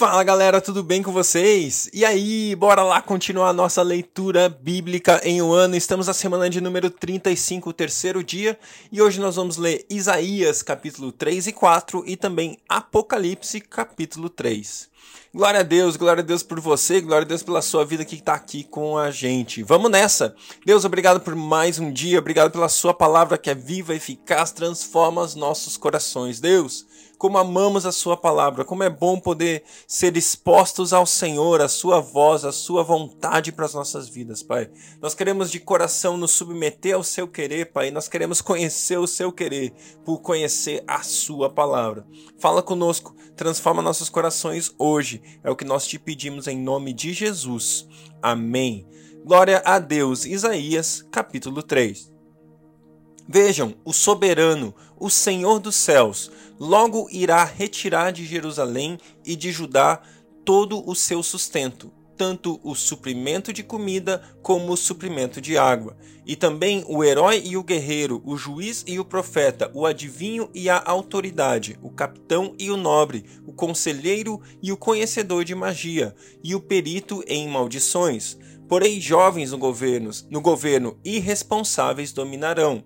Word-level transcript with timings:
Fala 0.00 0.24
galera, 0.24 0.62
tudo 0.62 0.82
bem 0.82 1.02
com 1.02 1.12
vocês? 1.12 1.90
E 1.92 2.06
aí, 2.06 2.56
bora 2.56 2.82
lá 2.82 3.02
continuar 3.02 3.50
a 3.50 3.52
nossa 3.52 3.82
leitura 3.82 4.48
bíblica 4.48 5.20
em 5.22 5.42
um 5.42 5.52
ano. 5.52 5.76
Estamos 5.76 6.06
na 6.06 6.14
semana 6.14 6.48
de 6.48 6.58
número 6.58 6.88
35, 6.88 7.68
o 7.68 7.72
terceiro 7.74 8.24
dia, 8.24 8.58
e 8.90 9.02
hoje 9.02 9.20
nós 9.20 9.36
vamos 9.36 9.58
ler 9.58 9.84
Isaías 9.90 10.62
capítulo 10.62 11.12
3 11.12 11.48
e 11.48 11.52
4 11.52 12.02
e 12.06 12.16
também 12.16 12.56
Apocalipse 12.66 13.60
capítulo 13.60 14.30
3. 14.30 14.88
Glória 15.34 15.60
a 15.60 15.62
Deus, 15.62 15.96
glória 15.96 16.22
a 16.22 16.26
Deus 16.26 16.42
por 16.42 16.58
você, 16.60 17.02
glória 17.02 17.26
a 17.26 17.28
Deus 17.28 17.42
pela 17.42 17.60
sua 17.60 17.84
vida 17.84 18.02
que 18.02 18.16
está 18.16 18.32
aqui 18.32 18.64
com 18.64 18.96
a 18.96 19.10
gente. 19.10 19.62
Vamos 19.62 19.90
nessa! 19.90 20.34
Deus, 20.64 20.86
obrigado 20.86 21.20
por 21.20 21.36
mais 21.36 21.78
um 21.78 21.92
dia, 21.92 22.18
obrigado 22.18 22.50
pela 22.50 22.70
sua 22.70 22.94
palavra 22.94 23.36
que 23.36 23.50
é 23.50 23.54
viva, 23.54 23.94
eficaz, 23.94 24.50
transforma 24.50 25.20
os 25.20 25.34
nossos 25.34 25.76
corações. 25.76 26.40
Deus, 26.40 26.86
como 27.20 27.36
amamos 27.36 27.84
a 27.84 27.92
Sua 27.92 28.16
palavra, 28.16 28.64
como 28.64 28.82
é 28.82 28.88
bom 28.88 29.20
poder 29.20 29.62
ser 29.86 30.16
expostos 30.16 30.94
ao 30.94 31.04
Senhor, 31.04 31.60
a 31.60 31.68
Sua 31.68 32.00
voz, 32.00 32.46
a 32.46 32.50
Sua 32.50 32.82
vontade 32.82 33.52
para 33.52 33.66
as 33.66 33.74
nossas 33.74 34.08
vidas, 34.08 34.42
Pai. 34.42 34.70
Nós 35.02 35.14
queremos 35.14 35.50
de 35.50 35.60
coração 35.60 36.16
nos 36.16 36.30
submeter 36.30 36.94
ao 36.94 37.04
Seu 37.04 37.28
querer, 37.28 37.72
Pai. 37.72 37.90
Nós 37.90 38.08
queremos 38.08 38.40
conhecer 38.40 38.96
o 38.96 39.06
Seu 39.06 39.30
querer, 39.30 39.74
por 40.02 40.22
conhecer 40.22 40.82
a 40.88 41.02
Sua 41.02 41.50
palavra. 41.50 42.06
Fala 42.38 42.62
conosco, 42.62 43.14
transforma 43.36 43.82
nossos 43.82 44.08
corações 44.08 44.74
hoje. 44.78 45.20
É 45.44 45.50
o 45.50 45.56
que 45.56 45.64
nós 45.66 45.86
te 45.86 45.98
pedimos 45.98 46.48
em 46.48 46.58
nome 46.58 46.94
de 46.94 47.12
Jesus. 47.12 47.86
Amém. 48.22 48.88
Glória 49.26 49.60
a 49.66 49.78
Deus. 49.78 50.24
Isaías, 50.24 51.06
capítulo 51.12 51.62
3. 51.62 52.19
Vejam, 53.32 53.76
o 53.84 53.92
soberano, 53.92 54.74
o 54.98 55.08
Senhor 55.08 55.60
dos 55.60 55.76
céus, 55.76 56.32
logo 56.58 57.06
irá 57.12 57.44
retirar 57.44 58.10
de 58.10 58.26
Jerusalém 58.26 58.98
e 59.24 59.36
de 59.36 59.52
Judá 59.52 60.02
todo 60.44 60.82
o 60.84 60.96
seu 60.96 61.22
sustento, 61.22 61.92
tanto 62.16 62.58
o 62.64 62.74
suprimento 62.74 63.52
de 63.52 63.62
comida 63.62 64.20
como 64.42 64.72
o 64.72 64.76
suprimento 64.76 65.40
de 65.40 65.56
água, 65.56 65.96
e 66.26 66.34
também 66.34 66.84
o 66.88 67.04
herói 67.04 67.40
e 67.46 67.56
o 67.56 67.62
guerreiro, 67.62 68.20
o 68.26 68.36
juiz 68.36 68.82
e 68.84 68.98
o 68.98 69.04
profeta, 69.04 69.70
o 69.74 69.86
adivinho 69.86 70.50
e 70.52 70.68
a 70.68 70.82
autoridade, 70.84 71.78
o 71.80 71.88
capitão 71.88 72.52
e 72.58 72.68
o 72.68 72.76
nobre, 72.76 73.24
o 73.46 73.52
conselheiro 73.52 74.40
e 74.60 74.72
o 74.72 74.76
conhecedor 74.76 75.44
de 75.44 75.54
magia, 75.54 76.16
e 76.42 76.52
o 76.56 76.60
perito 76.60 77.22
em 77.28 77.48
maldições. 77.48 78.36
Porém, 78.70 79.00
jovens 79.00 79.50
no 79.50 79.58
governo, 79.58 80.12
no 80.30 80.40
governo 80.40 80.96
irresponsáveis 81.04 82.12
dominarão. 82.12 82.84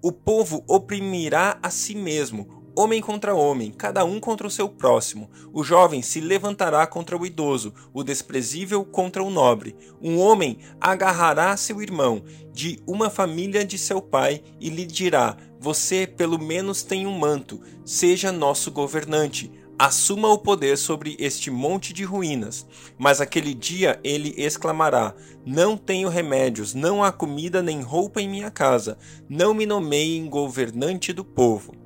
O 0.00 0.12
povo 0.12 0.62
oprimirá 0.68 1.58
a 1.60 1.70
si 1.70 1.96
mesmo, 1.96 2.62
homem 2.76 3.00
contra 3.00 3.34
homem, 3.34 3.72
cada 3.72 4.04
um 4.04 4.20
contra 4.20 4.46
o 4.46 4.50
seu 4.50 4.68
próximo. 4.68 5.28
O 5.52 5.64
jovem 5.64 6.02
se 6.02 6.20
levantará 6.20 6.86
contra 6.86 7.18
o 7.18 7.26
idoso, 7.26 7.74
o 7.92 8.04
desprezível 8.04 8.84
contra 8.84 9.24
o 9.24 9.30
nobre. 9.30 9.74
Um 10.00 10.20
homem 10.20 10.58
agarrará 10.80 11.56
seu 11.56 11.82
irmão 11.82 12.22
de 12.52 12.78
uma 12.86 13.10
família 13.10 13.64
de 13.64 13.76
seu 13.76 14.00
pai 14.00 14.40
e 14.60 14.68
lhe 14.68 14.86
dirá: 14.86 15.36
Você 15.58 16.06
pelo 16.06 16.38
menos 16.38 16.84
tem 16.84 17.08
um 17.08 17.18
manto, 17.18 17.60
seja 17.84 18.30
nosso 18.30 18.70
governante 18.70 19.50
assuma 19.78 20.28
o 20.28 20.38
poder 20.38 20.76
sobre 20.76 21.16
este 21.18 21.50
monte 21.50 21.92
de 21.92 22.04
ruínas. 22.04 22.66
Mas 22.98 23.20
aquele 23.20 23.54
dia 23.54 23.98
ele 24.02 24.34
exclamará: 24.36 25.14
Não 25.44 25.76
tenho 25.76 26.08
remédios, 26.08 26.74
não 26.74 27.02
há 27.02 27.12
comida 27.12 27.62
nem 27.62 27.80
roupa 27.80 28.20
em 28.20 28.28
minha 28.28 28.50
casa, 28.50 28.98
não 29.28 29.54
me 29.54 29.66
nomeiem 29.66 30.28
governante 30.28 31.12
do 31.12 31.24
povo. 31.24 31.84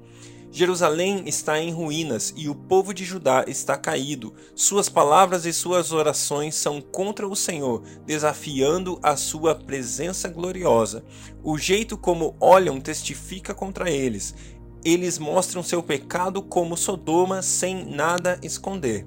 Jerusalém 0.50 1.25
está 1.27 1.61
em 1.61 1.70
ruínas 1.70 2.33
e 2.34 2.48
o 2.48 2.55
povo 2.55 2.95
de 2.95 3.05
Judá 3.05 3.45
está 3.47 3.77
caído. 3.77 4.34
Suas 4.55 4.89
palavras 4.89 5.45
e 5.45 5.52
suas 5.52 5.92
orações 5.92 6.55
são 6.55 6.80
contra 6.80 7.28
o 7.28 7.36
Senhor, 7.36 7.83
desafiando 8.06 8.98
a 9.02 9.14
sua 9.14 9.55
presença 9.55 10.27
gloriosa. 10.28 11.05
O 11.45 11.58
jeito 11.58 11.98
como 11.98 12.34
olham 12.41 12.80
testifica 12.80 13.55
contra 13.55 13.90
eles 13.90 14.34
eles 14.84 15.18
mostram 15.18 15.62
seu 15.62 15.83
pecado 15.83 16.42
como 16.42 16.77
Sodoma 16.77 17.42
sem 17.42 17.84
nada 17.84 18.39
esconder. 18.42 19.06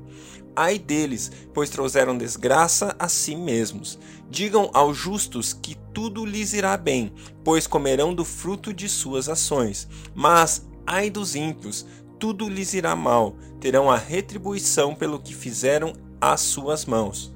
Ai 0.55 0.77
deles, 0.77 1.31
pois 1.53 1.69
trouxeram 1.69 2.17
desgraça 2.17 2.95
a 2.99 3.07
si 3.07 3.35
mesmos. 3.35 3.97
Digam 4.29 4.69
aos 4.73 4.97
justos 4.97 5.53
que 5.53 5.75
tudo 5.93 6.25
lhes 6.25 6.53
irá 6.53 6.75
bem, 6.75 7.13
pois 7.43 7.67
comerão 7.67 8.13
do 8.13 8.25
fruto 8.25 8.73
de 8.73 8.89
suas 8.89 9.29
ações. 9.29 9.87
Mas, 10.13 10.67
ai 10.85 11.09
dos 11.09 11.35
ímpios, 11.35 11.85
tudo 12.19 12.49
lhes 12.49 12.73
irá 12.73 12.95
mal, 12.95 13.35
terão 13.59 13.89
a 13.89 13.97
retribuição 13.97 14.93
pelo 14.93 15.19
que 15.19 15.33
fizeram 15.33 15.93
às 16.19 16.41
suas 16.41 16.85
mãos. 16.85 17.33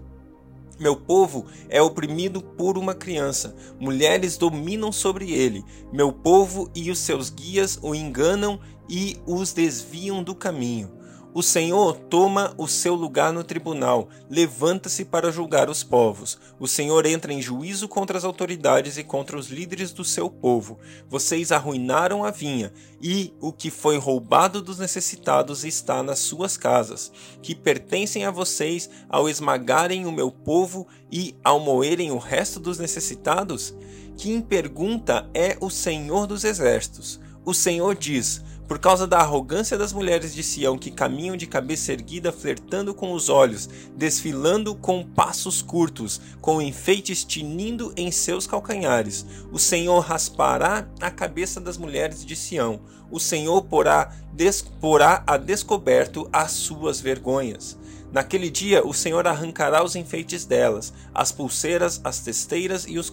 Meu 0.80 0.96
povo 0.96 1.46
é 1.70 1.82
oprimido 1.82 2.42
por 2.42 2.78
uma 2.78 2.94
criança, 2.94 3.56
mulheres 3.80 4.38
dominam 4.38 4.92
sobre 4.92 5.32
ele. 5.32 5.64
Meu 5.92 6.12
povo 6.12 6.70
e 6.76 6.92
os 6.92 7.00
seus 7.00 7.30
guias 7.30 7.80
o 7.82 7.96
enganam 7.96 8.60
e 8.90 9.18
os 9.26 9.54
desviam 9.54 10.22
do 10.22 10.36
caminho. 10.36 10.95
O 11.36 11.44
Senhor 11.44 11.98
toma 11.98 12.56
o 12.58 12.66
seu 12.66 12.96
lugar 12.96 13.34
no 13.34 13.44
tribunal, 13.44 14.08
levanta-se 14.30 15.04
para 15.04 15.34
julgar 15.34 15.70
os 15.70 15.84
povos. 15.84 16.40
O 16.58 16.66
Senhor 16.66 17.06
entra 17.06 17.34
em 17.34 17.42
juízo 17.42 17.90
contra 17.90 18.18
as 18.18 18.24
autoridades 18.24 18.98
e 18.98 19.04
contra 19.04 19.38
os 19.38 19.50
líderes 19.50 19.92
do 19.92 20.06
seu 20.06 20.30
povo. 20.30 20.80
Vocês 21.10 21.52
arruinaram 21.52 22.24
a 22.24 22.32
vinha, 22.32 22.72
e 23.02 23.34
o 23.42 23.52
que 23.52 23.70
foi 23.70 23.98
roubado 23.98 24.62
dos 24.62 24.80
necessitados 24.80 25.66
está 25.66 26.02
nas 26.02 26.20
suas 26.20 26.56
casas, 26.56 27.12
que 27.42 27.54
pertencem 27.54 28.24
a 28.24 28.32
vocês 28.32 28.90
ao 29.10 29.28
esmagarem 29.28 30.06
o 30.06 30.14
meu 30.14 30.32
povo 30.32 30.88
e 31.12 31.36
ao 31.44 31.60
moerem 31.60 32.12
o 32.12 32.18
resto 32.18 32.62
dos 32.62 32.80
necessitados? 32.80 33.76
Quem 34.16 34.40
pergunta 34.40 35.30
é 35.34 35.58
o 35.60 35.70
Senhor 35.70 36.28
dos 36.28 36.46
exércitos. 36.46 37.20
O 37.44 37.54
Senhor 37.54 37.94
diz: 37.94 38.42
por 38.68 38.80
causa 38.80 39.06
da 39.06 39.20
arrogância 39.20 39.78
das 39.78 39.94
mulheres 39.94 40.34
de 40.34 40.42
Sião 40.42 40.78
que 40.78 40.90
caminham 40.90 41.38
de 41.38 41.46
cabeça 41.46 41.92
erguida, 41.92 42.32
flertando 42.32 42.94
com 42.94 43.14
os 43.14 43.30
olhos, 43.30 43.70
desfilando 43.96 44.76
com 44.76 45.04
passos 45.04 45.62
curtos, 45.62 46.20
com 46.42 46.62
enfeites 46.62 47.24
tinindo 47.24 47.94
em 47.96 48.12
seus 48.12 48.48
calcanhares. 48.48 49.26
O 49.52 49.60
Senhor 49.60 50.00
raspará 50.00 50.88
a 51.00 51.12
cabeça 51.12 51.62
das 51.62 51.78
mulheres 51.78 52.26
de 52.26 52.36
Sião. 52.36 52.80
O 53.12 53.20
Senhor 53.20 53.62
porá, 53.64 54.12
porá 54.82 55.24
a 55.28 55.38
descoberto 55.38 56.28
as 56.34 56.52
suas 56.52 57.00
vergonhas. 57.00 57.78
Naquele 58.16 58.50
dia 58.50 58.82
o 58.82 58.94
Senhor 58.94 59.28
arrancará 59.28 59.84
os 59.84 59.94
enfeites 59.94 60.46
delas, 60.46 60.94
as 61.14 61.34
pulseiras, 61.34 62.00
as 62.02 62.20
testeiras 62.20 62.86
e 62.88 62.98
os, 62.98 63.12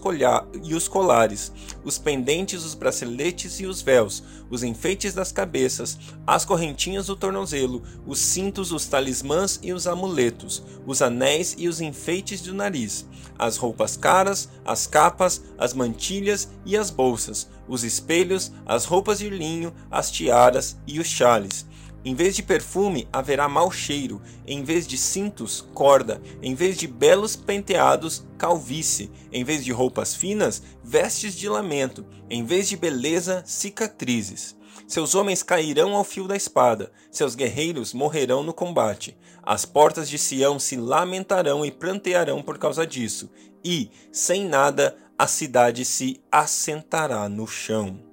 e 0.63 0.73
os 0.73 0.87
colares, 0.87 1.51
os 1.83 1.97
pendentes, 1.97 2.63
os 2.63 2.73
braceletes 2.73 3.59
e 3.59 3.65
os 3.65 3.81
véus, 3.81 4.23
os 4.49 4.63
enfeites 4.63 5.13
das 5.13 5.29
cabeças, 5.29 5.99
as 6.25 6.45
correntinhas 6.45 7.07
do 7.07 7.17
tornozelo, 7.17 7.83
os 8.07 8.17
cintos, 8.17 8.71
os 8.71 8.85
talismãs 8.85 9.59
e 9.61 9.73
os 9.73 9.87
amuletos, 9.87 10.63
os 10.87 11.01
anéis 11.01 11.53
e 11.57 11.67
os 11.67 11.81
enfeites 11.81 12.39
do 12.39 12.53
nariz, 12.53 13.05
as 13.37 13.57
roupas 13.57 13.97
caras, 13.97 14.47
as 14.63 14.87
capas, 14.87 15.41
as 15.57 15.73
mantilhas 15.73 16.47
e 16.65 16.77
as 16.77 16.89
bolsas, 16.89 17.49
os 17.67 17.83
espelhos, 17.83 18.53
as 18.65 18.85
roupas 18.85 19.19
de 19.19 19.29
linho, 19.29 19.73
as 19.91 20.09
tiaras 20.09 20.77
e 20.87 20.97
os 20.97 21.07
chales 21.07 21.65
em 22.05 22.13
vez 22.15 22.35
de 22.35 22.43
perfume, 22.43 23.07
haverá 23.11 23.47
mau 23.47 23.71
cheiro, 23.71 24.21
em 24.45 24.63
vez 24.63 24.85
de 24.85 24.97
cintos, 24.97 25.65
corda, 25.73 26.21
em 26.41 26.53
vez 26.53 26.77
de 26.77 26.87
belos 26.87 27.35
penteados, 27.35 28.25
calvície, 28.37 29.09
em 29.31 29.43
vez 29.43 29.63
de 29.63 29.71
roupas 29.71 30.13
finas, 30.13 30.61
vestes 30.83 31.33
de 31.33 31.47
lamento, 31.47 32.05
em 32.29 32.43
vez 32.43 32.67
de 32.67 32.75
beleza, 32.75 33.41
cicatrizes. 33.45 34.55
Seus 34.85 35.15
homens 35.15 35.41
cairão 35.41 35.95
ao 35.95 36.03
fio 36.03 36.27
da 36.27 36.35
espada, 36.35 36.91
seus 37.09 37.35
guerreiros 37.35 37.93
morrerão 37.93 38.43
no 38.43 38.53
combate. 38.53 39.17
As 39.41 39.65
portas 39.65 40.09
de 40.09 40.17
Sião 40.17 40.59
se 40.59 40.75
lamentarão 40.75 41.65
e 41.65 41.71
prantearão 41.71 42.41
por 42.41 42.57
causa 42.57 42.85
disso, 42.85 43.29
e, 43.63 43.89
sem 44.11 44.45
nada, 44.45 44.97
a 45.17 45.27
cidade 45.27 45.85
se 45.85 46.21
assentará 46.31 47.29
no 47.29 47.47
chão. 47.47 48.12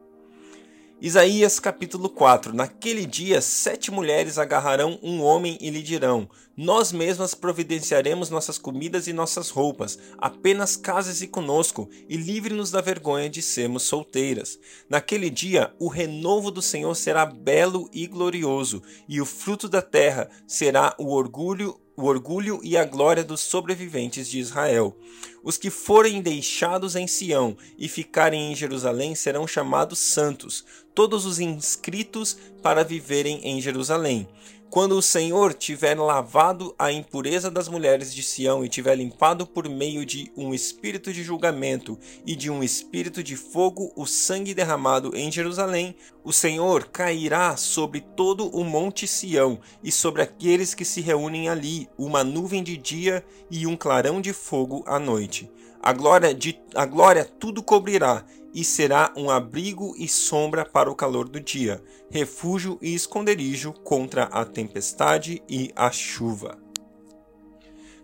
Isaías 1.03 1.59
capítulo 1.59 2.11
4 2.11 2.55
Naquele 2.55 3.07
dia, 3.07 3.41
sete 3.41 3.91
mulheres 3.91 4.37
agarrarão 4.37 4.99
um 5.03 5.23
homem 5.23 5.57
e 5.59 5.71
lhe 5.71 5.83
dirão: 5.83 6.29
Nós 6.55 6.93
mesmas 6.93 7.35
providenciaremos 7.35 8.29
nossas 8.29 8.59
comidas 8.59 9.07
e 9.07 9.13
nossas 9.15 9.49
roupas, 9.49 9.99
apenas 10.19 10.77
case-se 10.77 11.27
conosco 11.27 11.89
e 12.07 12.19
livre-nos 12.19 12.71
da 12.71 12.83
vergonha 12.83 13.31
de 13.31 13.41
sermos 13.41 13.85
solteiras. 13.85 14.59
Naquele 14.91 15.31
dia, 15.31 15.73
o 15.79 15.89
renovo 15.89 16.51
do 16.51 16.61
Senhor 16.61 16.95
será 16.95 17.25
belo 17.25 17.89
e 17.95 18.07
glorioso, 18.07 18.83
e 19.09 19.23
o 19.23 19.27
fruto 19.27 19.71
da 19.71 19.81
terra 19.81 20.29
será 20.47 20.95
o 20.99 21.15
orgulho 21.15 21.81
o 22.01 22.05
orgulho 22.05 22.61
e 22.63 22.77
a 22.77 22.85
glória 22.85 23.23
dos 23.23 23.41
sobreviventes 23.41 24.29
de 24.29 24.39
Israel. 24.39 24.97
Os 25.43 25.59
que 25.59 25.69
forem 25.69 26.23
deixados 26.23 26.97
em 26.97 27.07
Sião 27.07 27.57
e 27.79 27.89
ficarem 27.89 28.51
em 28.51 28.57
Jerusalém 28.57 29.15
serão 29.15 29.47
chamados 29.47 29.99
santos, 29.99 30.65
todos 30.95 31.27
os 31.27 31.39
inscritos 31.39 32.37
para 32.63 32.83
viverem 32.83 33.41
em 33.43 33.61
Jerusalém. 33.61 34.27
Quando 34.71 34.97
o 34.97 35.03
Senhor 35.03 35.53
tiver 35.53 35.99
lavado 35.99 36.73
a 36.79 36.93
impureza 36.93 37.51
das 37.51 37.67
mulheres 37.67 38.15
de 38.15 38.23
Sião 38.23 38.65
e 38.65 38.69
tiver 38.69 38.95
limpado 38.95 39.45
por 39.45 39.69
meio 39.69 40.07
de 40.07 40.31
um 40.37 40.55
espírito 40.55 41.13
de 41.13 41.25
julgamento 41.25 41.99
e 42.25 42.37
de 42.37 42.49
um 42.49 42.63
espírito 42.63 43.21
de 43.21 43.35
fogo 43.35 43.93
o 43.97 44.07
sangue 44.07 44.55
derramado 44.55 45.11
em 45.17 45.31
Jerusalém, 45.31 45.97
o 46.23 46.33
Senhor 46.33 46.87
cairá 46.87 47.57
sobre 47.57 48.01
todo 48.01 48.47
o 48.49 48.63
monte 48.63 49.09
Sião 49.09 49.59
e 49.83 49.91
sobre 49.91 50.23
aqueles 50.23 50.73
que 50.73 50.85
se 50.85 51.01
reúnem 51.01 51.49
ali, 51.49 51.89
uma 51.99 52.23
nuvem 52.23 52.63
de 52.63 52.77
dia 52.77 53.25
e 53.51 53.67
um 53.67 53.77
clarão 53.77 54.21
de 54.21 54.33
fogo 54.33 54.85
à 54.87 55.01
noite. 55.01 55.51
A 55.83 55.95
glória, 55.95 56.35
de, 56.35 56.61
a 56.75 56.85
glória 56.85 57.25
tudo 57.25 57.63
cobrirá, 57.63 58.25
e 58.53 58.63
será 58.63 59.13
um 59.17 59.31
abrigo 59.31 59.95
e 59.97 60.09
sombra 60.09 60.65
para 60.65 60.91
o 60.91 60.95
calor 60.95 61.29
do 61.29 61.41
dia, 61.41 61.83
refúgio 62.11 62.79
e 62.83 62.95
esconderijo 62.95 63.73
contra 63.73 64.25
a 64.25 64.45
tempestade 64.45 65.43
e 65.49 65.73
a 65.75 65.91
chuva. 65.91 66.59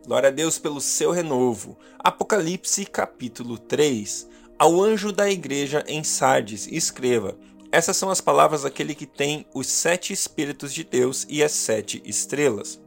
Glória 0.06 0.28
a 0.28 0.32
Deus 0.32 0.58
pelo 0.58 0.80
seu 0.80 1.10
renovo. 1.10 1.76
Apocalipse 1.98 2.86
capítulo 2.86 3.58
3. 3.58 4.28
Ao 4.58 4.80
anjo 4.80 5.12
da 5.12 5.28
igreja 5.28 5.84
em 5.86 6.02
Sardes, 6.02 6.68
escreva: 6.68 7.36
Essas 7.72 7.96
são 7.96 8.08
as 8.08 8.20
palavras 8.20 8.62
daquele 8.62 8.94
que 8.94 9.04
tem 9.04 9.44
os 9.52 9.66
sete 9.66 10.12
Espíritos 10.12 10.72
de 10.72 10.84
Deus 10.84 11.26
e 11.28 11.42
as 11.42 11.52
sete 11.52 12.00
estrelas. 12.06 12.80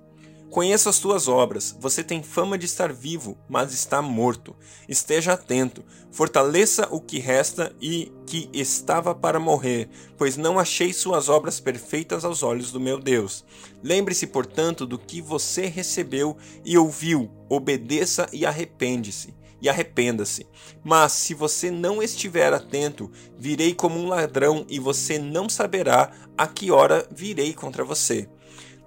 Conheço 0.50 0.90
as 0.90 0.98
tuas 0.98 1.28
obras. 1.28 1.76
Você 1.80 2.04
tem 2.04 2.24
fama 2.24 2.58
de 2.58 2.66
estar 2.66 2.92
vivo, 2.92 3.38
mas 3.48 3.72
está 3.72 4.02
morto. 4.02 4.56
Esteja 4.88 5.34
atento. 5.34 5.84
Fortaleça 6.12 6.88
o 6.90 7.00
que 7.00 7.20
resta 7.20 7.72
e 7.80 8.12
que 8.26 8.50
estava 8.52 9.14
para 9.14 9.40
morrer, 9.40 9.90
pois 10.18 10.38
não 10.38 10.58
achei 10.58 10.92
suas 10.92 11.30
obras 11.30 11.60
perfeitas 11.60 12.26
aos 12.26 12.42
olhos 12.42 12.72
do 12.72 12.80
meu 12.80 13.00
Deus. 13.00 13.46
Lembre-se, 13.84 14.26
portanto, 14.26 14.88
do 14.88 14.98
que 14.98 15.22
você 15.22 15.68
recebeu 15.68 16.36
e 16.66 16.78
ouviu. 16.78 17.30
Obedeça 17.48 18.28
e 18.34 18.46
arrepende-se 18.46 19.38
e 19.62 19.70
arrependa-se. 19.70 20.48
Mas 20.84 21.12
se 21.12 21.34
você 21.34 21.70
não 21.70 22.02
estiver 22.02 22.54
atento, 22.54 23.12
virei 23.38 23.74
como 23.74 24.00
um 24.00 24.08
ladrão 24.08 24.66
e 24.70 24.80
você 24.80 25.20
não 25.20 25.50
saberá 25.50 26.12
a 26.38 26.48
que 26.48 26.72
hora 26.72 27.08
virei 27.12 27.54
contra 27.54 27.84
você. 27.84 28.30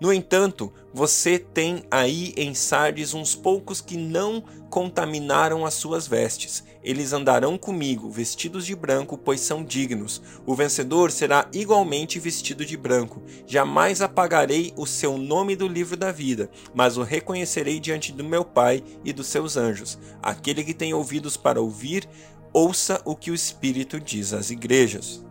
No 0.02 0.12
entanto, 0.12 0.72
você 0.92 1.38
tem 1.38 1.84
aí 1.88 2.34
em 2.36 2.54
Sardes 2.54 3.14
uns 3.14 3.36
poucos 3.36 3.80
que 3.80 3.96
não 3.96 4.42
contaminaram 4.68 5.64
as 5.64 5.74
suas 5.74 6.08
vestes. 6.08 6.64
Eles 6.82 7.12
andarão 7.12 7.56
comigo, 7.56 8.10
vestidos 8.10 8.66
de 8.66 8.74
branco, 8.74 9.16
pois 9.16 9.40
são 9.40 9.62
dignos. 9.62 10.20
O 10.44 10.56
vencedor 10.56 11.12
será 11.12 11.48
igualmente 11.52 12.18
vestido 12.18 12.64
de 12.66 12.76
branco. 12.76 13.22
Jamais 13.46 14.02
apagarei 14.02 14.72
o 14.76 14.86
seu 14.86 15.16
nome 15.16 15.54
do 15.54 15.68
livro 15.68 15.96
da 15.96 16.10
vida, 16.10 16.50
mas 16.74 16.96
o 16.96 17.04
reconhecerei 17.04 17.78
diante 17.78 18.10
do 18.10 18.24
meu 18.24 18.44
Pai 18.44 18.82
e 19.04 19.12
dos 19.12 19.28
seus 19.28 19.56
anjos. 19.56 20.00
Aquele 20.20 20.64
que 20.64 20.74
tem 20.74 20.92
ouvidos 20.92 21.36
para 21.36 21.60
ouvir, 21.60 22.08
ouça 22.52 23.00
o 23.04 23.14
que 23.14 23.30
o 23.30 23.36
Espírito 23.36 24.00
diz 24.00 24.32
às 24.32 24.50
igrejas. 24.50 25.24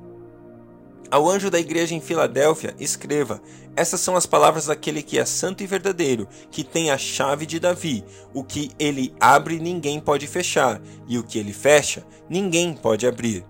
Ao 1.11 1.29
anjo 1.29 1.51
da 1.51 1.59
igreja 1.59 1.93
em 1.93 1.99
Filadélfia, 1.99 2.73
escreva: 2.79 3.41
Essas 3.75 3.99
são 3.99 4.15
as 4.15 4.25
palavras 4.25 4.67
daquele 4.67 5.03
que 5.03 5.19
é 5.19 5.25
santo 5.25 5.61
e 5.61 5.67
verdadeiro, 5.67 6.25
que 6.49 6.63
tem 6.63 6.89
a 6.89 6.97
chave 6.97 7.45
de 7.45 7.59
Davi. 7.59 8.05
O 8.33 8.45
que 8.45 8.71
ele 8.79 9.13
abre, 9.19 9.59
ninguém 9.59 9.99
pode 9.99 10.25
fechar, 10.25 10.81
e 11.09 11.17
o 11.17 11.23
que 11.23 11.37
ele 11.37 11.51
fecha, 11.51 12.07
ninguém 12.29 12.73
pode 12.73 13.05
abrir. 13.05 13.43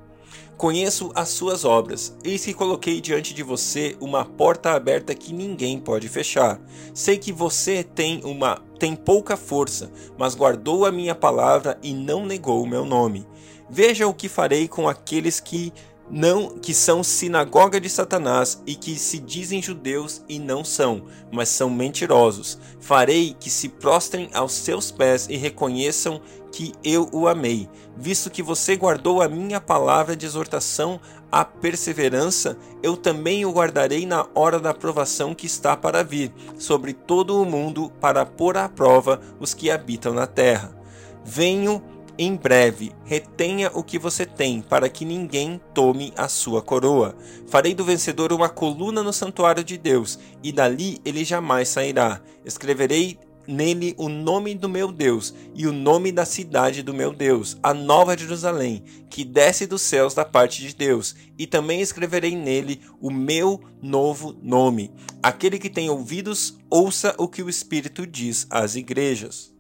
Conheço 0.58 1.12
as 1.13 1.30
suas 1.30 1.63
obras, 1.63 2.16
eis 2.24 2.46
que 2.46 2.54
coloquei 2.54 3.00
diante 3.00 3.34
de 3.34 3.44
você 3.44 3.96
uma 4.00 4.25
porta 4.25 4.72
aberta 4.72 5.14
que 5.14 5.31
ninguém 5.31 5.80
pode 5.80 6.10
fechar. 6.10 6.60
Sei 6.96 7.18
que 7.18 7.31
você 7.31 7.84
tem 7.84 8.22
uma 8.24 8.60
tem 8.80 8.96
pouca 8.96 9.38
força, 9.38 9.92
mas 10.18 10.34
guardou 10.34 10.86
a 10.86 10.92
minha 10.92 11.14
palavra 11.14 11.78
e 11.84 11.94
não 11.94 12.25
negou 12.25 12.64
o 12.64 12.68
meu 12.68 12.86
nome. 12.86 13.28
Veja 13.69 14.06
o 14.06 14.14
que 14.14 14.28
farei 14.28 14.68
com 14.68 14.90
aqueles 14.90 15.40
que 15.40 15.72
não 16.09 16.57
que 16.57 16.74
são 16.74 17.03
sinagoga 17.03 17.80
de 17.80 17.89
Satanás 17.89 18.62
e 18.65 18.75
que 18.75 18.98
se 18.98 19.19
dizem 19.19 19.62
judeus 19.62 20.21
e 20.27 20.39
não 20.39 20.63
são, 20.63 21.03
mas 21.31 21.50
são 21.50 21.69
mentirosos. 21.69 22.57
Farei 22.80 23.36
que 23.39 23.50
se 23.50 23.69
prostrem 23.69 24.30
aos 24.33 24.51
seus 24.51 24.92
pés 24.92 25.27
e 25.30 25.38
reconheçam 25.38 26.21
que 26.51 26.74
eu 26.83 27.09
o 27.13 27.27
amei, 27.27 27.69
visto 27.95 28.30
que 28.30 28.44
você 28.44 28.75
guardou 28.75 29.21
a 29.21 29.30
minha 29.30 29.62
palavra 29.62 30.15
de 30.15 30.25
exortação 30.25 31.00
à 31.31 31.45
perseverança, 31.45 32.57
eu 32.83 32.97
também 32.97 33.45
o 33.45 33.51
guardarei 33.51 34.06
na 34.06 34.27
hora 34.36 34.59
da 34.59 34.74
provação 34.74 35.33
que 35.33 35.45
está 35.45 35.77
para 35.77 36.04
vir 36.04 36.33
sobre 36.57 36.92
todo 36.92 37.42
o 37.42 37.45
mundo 37.45 37.89
para 38.01 38.25
pôr 38.25 38.57
à 38.57 38.68
prova 38.68 39.21
os 39.39 39.54
que 39.54 39.71
habitam 39.71 40.13
na 40.13 40.27
terra. 40.27 40.75
Venho 41.24 41.81
em 42.23 42.35
breve, 42.35 42.91
retenha 43.03 43.71
o 43.73 43.83
que 43.83 43.97
você 43.97 44.27
tem, 44.27 44.62
para 44.62 44.88
que 44.88 45.03
ninguém 45.03 45.59
tome 45.73 46.13
a 46.15 46.27
sua 46.27 46.62
coroa. 46.62 47.15
Farei 47.47 47.73
do 47.73 47.83
vencedor 47.83 48.31
uma 48.31 48.47
coluna 48.47 49.01
no 49.01 49.12
santuário 49.12 49.63
de 49.63 49.75
Deus, 49.75 50.19
e 50.44 50.51
dali 50.51 51.00
ele 51.03 51.25
jamais 51.25 51.69
sairá. 51.69 52.21
Escreverei 52.45 53.18
nele 53.47 53.95
o 53.97 54.07
nome 54.07 54.53
do 54.53 54.69
meu 54.69 54.91
Deus 54.91 55.33
e 55.56 55.65
o 55.65 55.73
nome 55.73 56.12
da 56.12 56.23
cidade 56.23 56.83
do 56.83 56.94
meu 56.94 57.12
Deus, 57.12 57.57
a 57.63 57.73
nova 57.73 58.15
Jerusalém, 58.15 58.83
que 59.09 59.25
desce 59.25 59.65
dos 59.65 59.81
céus 59.81 60.13
da 60.13 60.23
parte 60.23 60.62
de 60.62 60.75
Deus, 60.75 61.15
e 61.39 61.47
também 61.47 61.81
escreverei 61.81 62.35
nele 62.35 62.81
o 63.01 63.09
meu 63.09 63.59
novo 63.81 64.38
nome. 64.44 64.94
Aquele 65.23 65.57
que 65.57 65.71
tem 65.71 65.89
ouvidos, 65.89 66.56
ouça 66.69 67.15
o 67.18 67.27
que 67.27 67.41
o 67.41 67.50
Espírito 67.50 68.06
diz 68.06 68.45
às 68.47 68.75
igrejas. 68.75 69.51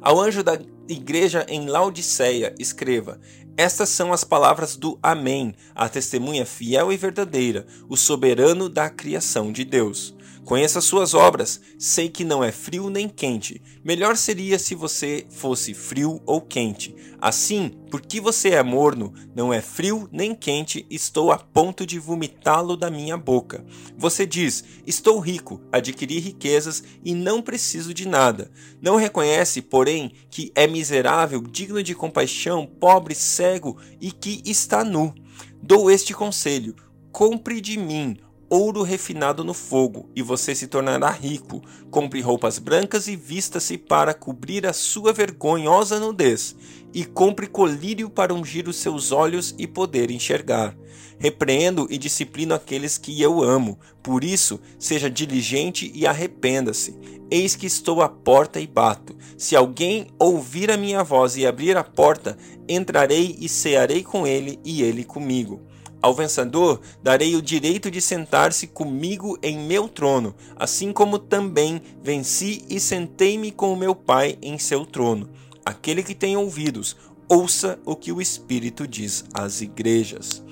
Ao 0.00 0.20
anjo 0.20 0.42
da 0.42 0.58
igreja 0.88 1.44
em 1.48 1.66
Laodiceia, 1.66 2.54
escreva: 2.58 3.20
Estas 3.56 3.88
são 3.90 4.12
as 4.12 4.24
palavras 4.24 4.76
do 4.76 4.98
Amém, 5.02 5.54
a 5.74 5.88
testemunha 5.88 6.46
fiel 6.46 6.92
e 6.92 6.96
verdadeira, 6.96 7.66
o 7.88 7.96
soberano 7.96 8.68
da 8.68 8.88
criação 8.88 9.52
de 9.52 9.64
Deus. 9.64 10.16
Conheço 10.48 10.78
as 10.78 10.84
suas 10.84 11.12
obras, 11.12 11.60
sei 11.78 12.08
que 12.08 12.24
não 12.24 12.42
é 12.42 12.50
frio 12.50 12.88
nem 12.88 13.06
quente. 13.06 13.60
Melhor 13.84 14.16
seria 14.16 14.58
se 14.58 14.74
você 14.74 15.26
fosse 15.28 15.74
frio 15.74 16.22
ou 16.24 16.40
quente. 16.40 16.94
Assim, 17.20 17.72
porque 17.90 18.18
você 18.18 18.50
é 18.50 18.62
morno, 18.62 19.12
não 19.36 19.52
é 19.52 19.60
frio 19.60 20.08
nem 20.10 20.34
quente, 20.34 20.86
estou 20.88 21.30
a 21.32 21.38
ponto 21.38 21.84
de 21.84 21.98
vomitá-lo 21.98 22.78
da 22.78 22.90
minha 22.90 23.16
boca. 23.16 23.62
Você 23.98 24.24
diz: 24.24 24.64
Estou 24.86 25.18
rico, 25.18 25.60
adquiri 25.70 26.18
riquezas 26.18 26.82
e 27.04 27.14
não 27.14 27.42
preciso 27.42 27.92
de 27.92 28.08
nada. 28.08 28.50
Não 28.80 28.96
reconhece, 28.96 29.60
porém, 29.60 30.12
que 30.30 30.50
é 30.54 30.66
miserável, 30.66 31.42
digno 31.42 31.82
de 31.82 31.94
compaixão, 31.94 32.66
pobre, 32.66 33.14
cego 33.14 33.76
e 34.00 34.10
que 34.10 34.42
está 34.46 34.82
nu. 34.82 35.14
Dou 35.62 35.90
este 35.90 36.14
conselho: 36.14 36.74
compre 37.12 37.60
de 37.60 37.76
mim 37.78 38.16
ouro 38.50 38.82
refinado 38.82 39.44
no 39.44 39.52
fogo, 39.52 40.08
e 40.14 40.22
você 40.22 40.54
se 40.54 40.66
tornará 40.66 41.10
rico. 41.10 41.62
Compre 41.90 42.20
roupas 42.20 42.58
brancas 42.58 43.08
e 43.08 43.16
vista-se 43.16 43.76
para 43.76 44.14
cobrir 44.14 44.66
a 44.66 44.72
sua 44.72 45.12
vergonhosa 45.12 46.00
nudez, 46.00 46.56
e 46.92 47.04
compre 47.04 47.46
colírio 47.46 48.08
para 48.08 48.34
ungir 48.34 48.68
os 48.68 48.76
seus 48.76 49.12
olhos 49.12 49.54
e 49.58 49.66
poder 49.66 50.10
enxergar. 50.10 50.76
Repreendo 51.18 51.86
e 51.90 51.98
disciplino 51.98 52.54
aqueles 52.54 52.96
que 52.96 53.20
eu 53.20 53.42
amo, 53.42 53.78
por 54.02 54.22
isso, 54.22 54.60
seja 54.78 55.10
diligente 55.10 55.90
e 55.94 56.06
arrependa-se. 56.06 56.96
Eis 57.30 57.56
que 57.56 57.66
estou 57.66 58.00
à 58.00 58.08
porta 58.08 58.60
e 58.60 58.66
bato. 58.66 59.16
Se 59.36 59.54
alguém 59.54 60.06
ouvir 60.18 60.70
a 60.70 60.76
minha 60.76 61.02
voz 61.02 61.36
e 61.36 61.46
abrir 61.46 61.76
a 61.76 61.84
porta, 61.84 62.38
entrarei 62.68 63.36
e 63.40 63.48
cearei 63.48 64.02
com 64.02 64.26
ele 64.26 64.58
e 64.64 64.82
ele 64.82 65.04
comigo. 65.04 65.67
Ao 66.00 66.14
vencedor 66.14 66.80
darei 67.02 67.34
o 67.34 67.42
direito 67.42 67.90
de 67.90 68.00
sentar-se 68.00 68.68
comigo 68.68 69.36
em 69.42 69.58
meu 69.58 69.88
trono, 69.88 70.34
assim 70.56 70.92
como 70.92 71.18
também 71.18 71.82
venci 72.02 72.64
e 72.68 72.78
sentei-me 72.78 73.50
com 73.50 73.72
o 73.72 73.76
meu 73.76 73.94
Pai 73.94 74.38
em 74.40 74.58
seu 74.58 74.86
trono. 74.86 75.28
Aquele 75.64 76.02
que 76.02 76.14
tem 76.14 76.36
ouvidos, 76.36 76.96
ouça 77.28 77.78
o 77.84 77.96
que 77.96 78.12
o 78.12 78.22
Espírito 78.22 78.86
diz 78.86 79.24
às 79.34 79.60
igrejas. 79.60 80.42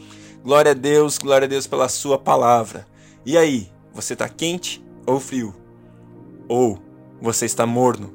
Glória 0.43 0.73
a 0.73 0.75
Deus, 0.75 1.17
glória 1.17 1.47
a 1.47 1.49
Deus 1.49 1.67
pela 1.67 1.89
sua 1.89 2.19
palavra. 2.19 2.87
E 3.25 3.39
aí, 3.39 3.71
você 3.95 4.13
está 4.13 4.29
quente 4.29 4.85
ou 5.07 5.21
frio? 5.21 5.55
Ou 6.49 6.79
você 7.21 7.47
está 7.47 7.65
morno? 7.65 8.13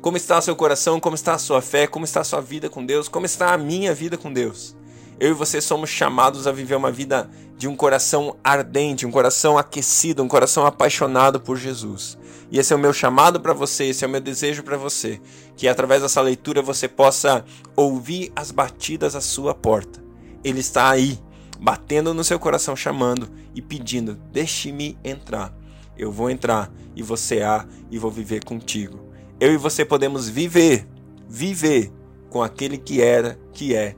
Como 0.00 0.16
está 0.16 0.38
o 0.38 0.42
seu 0.42 0.54
coração? 0.54 1.00
Como 1.00 1.14
está 1.14 1.34
a 1.34 1.38
sua 1.38 1.62
fé? 1.62 1.86
Como 1.86 2.04
está 2.04 2.20
a 2.20 2.24
sua 2.24 2.40
vida 2.40 2.68
com 2.68 2.84
Deus? 2.84 3.08
Como 3.08 3.26
está 3.26 3.54
a 3.54 3.58
minha 3.58 3.94
vida 3.94 4.16
com 4.16 4.32
Deus? 4.32 4.76
Eu 5.18 5.30
e 5.30 5.34
você 5.34 5.60
somos 5.62 5.88
chamados 5.88 6.46
a 6.46 6.52
viver 6.52 6.74
uma 6.74 6.92
vida 6.92 7.28
de 7.56 7.66
um 7.66 7.74
coração 7.74 8.36
ardente, 8.44 9.06
um 9.06 9.10
coração 9.10 9.56
aquecido, 9.56 10.22
um 10.22 10.28
coração 10.28 10.66
apaixonado 10.66 11.40
por 11.40 11.56
Jesus. 11.56 12.18
E 12.50 12.58
esse 12.58 12.72
é 12.72 12.76
o 12.76 12.78
meu 12.78 12.92
chamado 12.92 13.40
para 13.40 13.54
você, 13.54 13.86
esse 13.86 14.04
é 14.04 14.06
o 14.06 14.10
meu 14.10 14.20
desejo 14.20 14.62
para 14.62 14.76
você, 14.76 15.20
que 15.56 15.66
através 15.66 16.02
dessa 16.02 16.20
leitura 16.20 16.60
você 16.60 16.86
possa 16.86 17.44
ouvir 17.74 18.30
as 18.36 18.50
batidas 18.50 19.16
à 19.16 19.20
sua 19.22 19.54
porta. 19.54 20.04
Ele 20.44 20.60
está 20.60 20.90
aí, 20.90 21.18
batendo 21.58 22.12
no 22.12 22.22
seu 22.22 22.38
coração, 22.38 22.76
chamando 22.76 23.30
e 23.54 23.62
pedindo: 23.62 24.20
deixe-me 24.30 24.98
entrar. 25.02 25.52
eu 25.96 26.12
vou 26.12 26.28
entrar 26.28 26.70
e 26.94 27.02
você 27.02 27.40
há 27.40 27.66
e 27.90 27.98
vou 27.98 28.10
viver 28.10 28.44
contigo. 28.44 29.00
Eu 29.40 29.52
e 29.52 29.56
você 29.56 29.82
podemos 29.82 30.28
viver, 30.28 30.86
viver 31.26 31.90
com 32.28 32.42
aquele 32.42 32.76
que 32.76 33.00
era, 33.00 33.38
que 33.52 33.74
é 33.74 33.96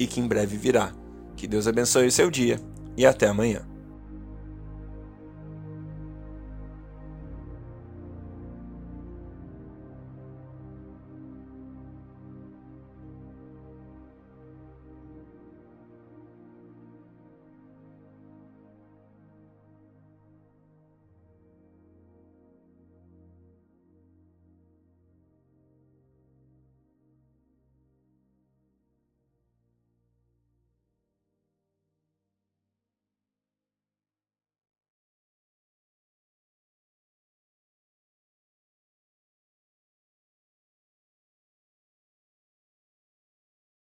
e 0.00 0.06
que 0.06 0.18
em 0.18 0.26
breve 0.26 0.56
virá. 0.56 0.92
Que 1.36 1.46
Deus 1.46 1.68
abençoe 1.68 2.06
o 2.06 2.12
seu 2.12 2.30
dia 2.30 2.58
e 2.96 3.06
até 3.06 3.28
amanhã. 3.28 3.69